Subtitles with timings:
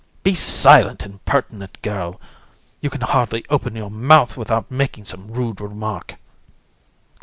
[0.01, 0.19] COUN.
[0.23, 2.19] Be silent, impertinent girl!
[2.79, 6.15] You can hardly open your month without making some rude remark.